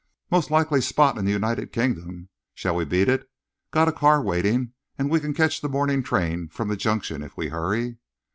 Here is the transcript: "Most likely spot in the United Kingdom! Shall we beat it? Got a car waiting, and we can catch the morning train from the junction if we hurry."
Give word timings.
"Most 0.31 0.49
likely 0.49 0.81
spot 0.81 1.19
in 1.19 1.25
the 1.25 1.31
United 1.31 1.71
Kingdom! 1.71 2.29
Shall 2.55 2.73
we 2.75 2.85
beat 2.85 3.07
it? 3.07 3.29
Got 3.69 3.87
a 3.87 3.91
car 3.91 4.19
waiting, 4.19 4.73
and 4.97 5.11
we 5.11 5.19
can 5.19 5.35
catch 5.35 5.61
the 5.61 5.69
morning 5.69 6.01
train 6.01 6.47
from 6.47 6.69
the 6.69 6.75
junction 6.75 7.21
if 7.21 7.37
we 7.37 7.49
hurry." 7.49 7.99